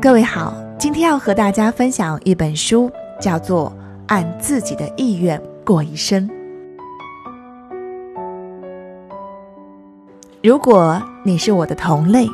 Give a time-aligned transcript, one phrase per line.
[0.00, 2.90] 各位好，今天要和大家分享一本书，
[3.20, 3.70] 叫做
[4.08, 6.28] 《按自己的意愿过一生》。
[10.42, 12.26] 如果你是我的同类，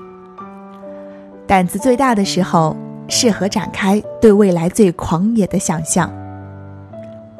[1.46, 2.74] 胆子最大的时候，
[3.06, 6.10] 适合展开对未来最狂野的想象。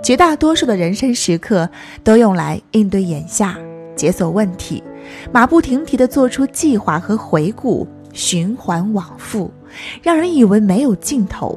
[0.02, 1.68] 绝大多数的人生时刻
[2.02, 3.58] 都用来应对眼下，
[3.94, 4.82] 解锁问题，
[5.32, 7.86] 马不停蹄地做出计划和回顾。
[8.14, 9.52] 循环往复，
[10.02, 11.56] 让人以为没有尽头。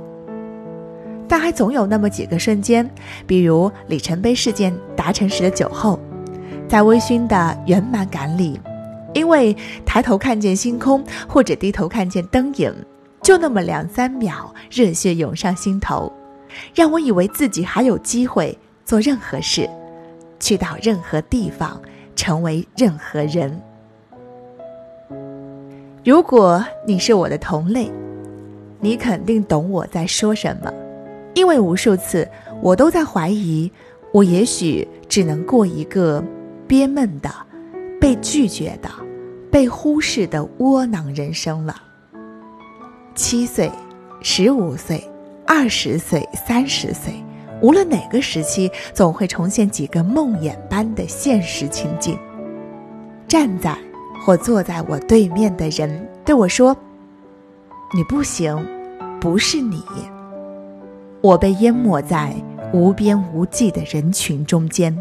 [1.27, 2.87] 但还总有那么几个瞬间，
[3.25, 5.97] 比如里程碑事件达成时的酒后，
[6.67, 8.59] 在微醺的圆满感里，
[9.13, 9.55] 因为
[9.85, 12.71] 抬头看见星空，或者低头看见灯影，
[13.23, 16.11] 就那么两三秒，热血涌上心头，
[16.73, 19.69] 让我以为自己还有机会做任何事，
[20.39, 21.81] 去到任何地方，
[22.15, 23.61] 成为任何人。
[26.03, 27.91] 如果你是我的同类，
[28.79, 30.73] 你肯定懂我在说什么，
[31.35, 32.27] 因为无数次
[32.61, 33.71] 我都在怀疑，
[34.11, 36.23] 我也许只能过一个
[36.67, 37.29] 憋闷的、
[37.99, 38.89] 被拒绝的、
[39.51, 41.75] 被忽视的窝囊人生了。
[43.13, 43.69] 七岁、
[44.21, 45.07] 十五岁、
[45.53, 47.13] 二十岁、三十岁，
[47.61, 52.17] 无论哪个时期，总会重现几个梦魇般的现实情景，
[53.27, 53.77] 站在。
[54.25, 56.77] 或坐在我对面的人对我说
[57.93, 58.65] ：“你不行，
[59.19, 59.83] 不是你。”
[61.21, 62.33] 我被淹没在
[62.71, 64.97] 无边无际的人群中间，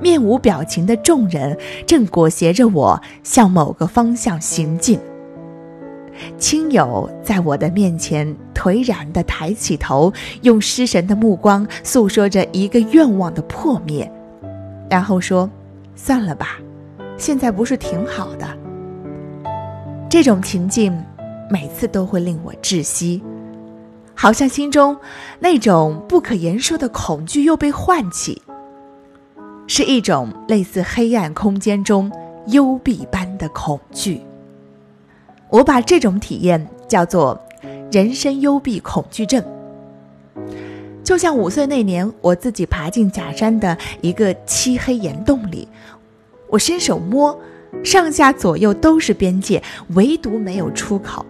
[0.00, 5.00] 面无表情的众人正裹挟着我向某个方向行进。
[6.38, 14.10] 亲友在我的面前颓然地抬起头，用失神的目光诉说着一个愿望的破灭，
[14.90, 15.48] 然后说
[15.96, 16.58] ：“算了吧。”
[17.16, 18.46] 现在不是挺好的？
[20.08, 20.96] 这种情境，
[21.50, 23.20] 每次都会令我窒息，
[24.14, 24.96] 好像心中
[25.40, 28.40] 那种不可言说的恐惧又被唤起，
[29.66, 32.10] 是一种类似黑暗空间中
[32.46, 34.22] 幽闭般的恐惧。
[35.50, 37.40] 我把这种体验叫做
[37.90, 39.42] “人生幽闭恐惧症”。
[41.02, 45.66] 就像五岁那年，我自己爬进假山的一个漆黑岩洞里。
[46.48, 47.38] 我伸手摸，
[47.82, 49.62] 上下左右都是边界，
[49.94, 51.24] 唯独没有出口。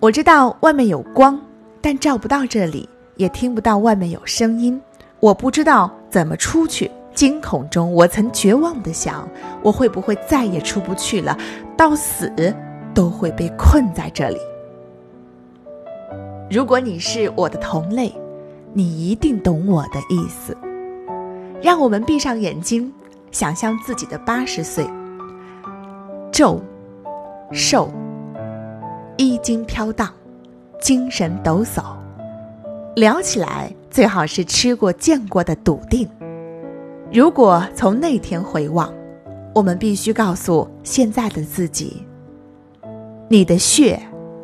[0.00, 1.40] 我知道外面有光，
[1.80, 4.80] 但照不到这里，也听不到外面有声音。
[5.20, 6.90] 我不知道怎么出去。
[7.16, 9.26] 惊恐中，我曾绝望地想：
[9.62, 11.36] 我会不会再也出不去了？
[11.76, 12.30] 到死
[12.94, 14.38] 都会被困在这里。
[16.50, 18.14] 如果你是我的同类，
[18.74, 20.54] 你一定懂我的意思。
[21.62, 22.92] 让我们闭上眼睛，
[23.32, 24.86] 想象自己的八十岁，
[26.30, 26.60] 皱、
[27.50, 27.90] 瘦、
[29.16, 30.12] 衣襟飘荡，
[30.78, 31.82] 精神抖擞，
[32.94, 36.06] 聊起来最好是吃过见过的笃定。
[37.12, 38.92] 如果从那天回望，
[39.54, 42.02] 我们必须告诉现在的自己：
[43.28, 44.00] 你的血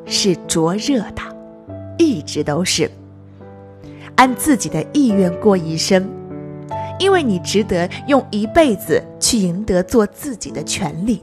[0.07, 1.23] 是灼热的，
[1.99, 2.91] 一直都是。
[4.17, 6.09] 按自己的意愿过一生。
[6.99, 11.21] 因为你值得用一辈子去赢得做自己的权利。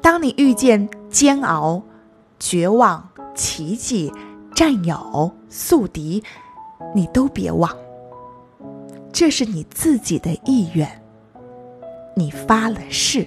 [0.00, 1.82] 当你遇见煎熬、
[2.38, 4.12] 绝望、奇迹、
[4.54, 6.22] 战友、宿敌，
[6.94, 7.68] 你都别忘，
[9.18, 10.86] 这是你自己的意愿，
[12.14, 13.26] 你发了誓。